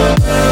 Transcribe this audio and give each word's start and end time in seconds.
Oh, 0.00 0.14
oh, 0.20 0.24
oh. 0.28 0.47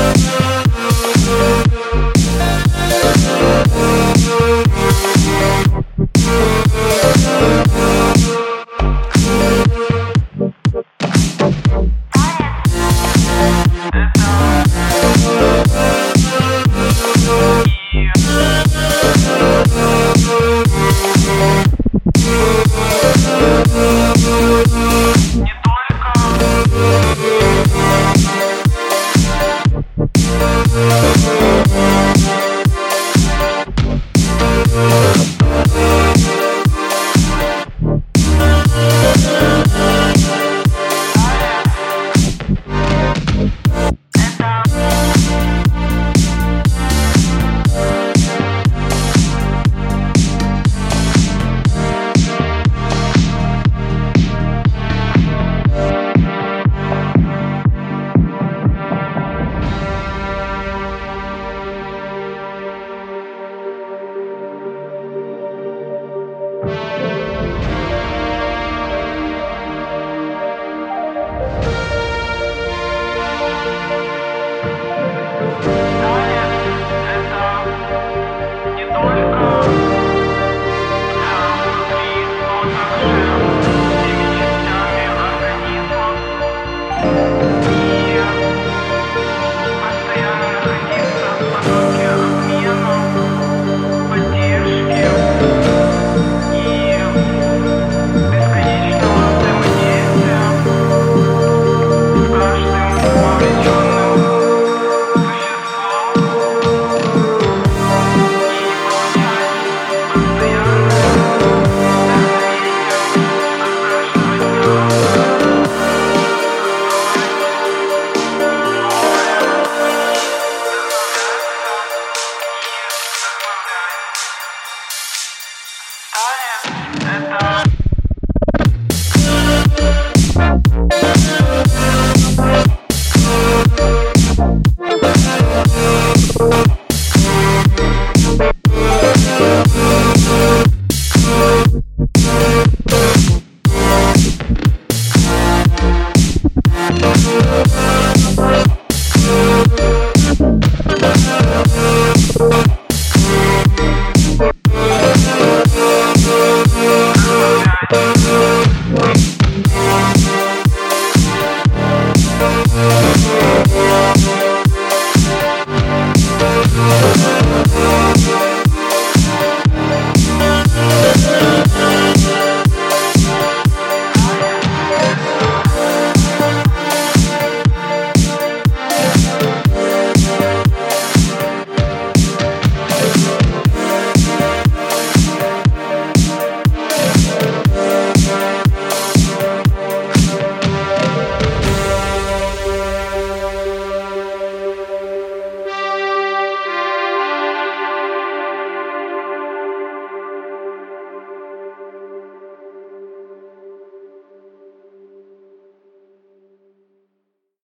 Bye. 147.26 147.56